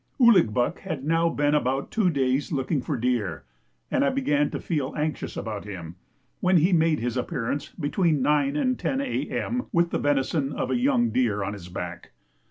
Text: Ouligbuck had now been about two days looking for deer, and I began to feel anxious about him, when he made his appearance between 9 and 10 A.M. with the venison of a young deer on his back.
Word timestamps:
Ouligbuck 0.19 0.79
had 0.79 1.05
now 1.05 1.29
been 1.29 1.53
about 1.53 1.91
two 1.91 2.09
days 2.09 2.51
looking 2.51 2.81
for 2.81 2.97
deer, 2.97 3.43
and 3.91 4.03
I 4.03 4.09
began 4.09 4.49
to 4.49 4.59
feel 4.59 4.95
anxious 4.97 5.37
about 5.37 5.63
him, 5.63 5.95
when 6.39 6.57
he 6.57 6.73
made 6.73 6.99
his 6.99 7.15
appearance 7.17 7.69
between 7.69 8.23
9 8.23 8.55
and 8.55 8.79
10 8.79 8.99
A.M. 8.99 9.67
with 9.71 9.91
the 9.91 9.99
venison 9.99 10.53
of 10.53 10.71
a 10.71 10.75
young 10.79 11.11
deer 11.11 11.43
on 11.43 11.53
his 11.53 11.69
back. 11.69 12.13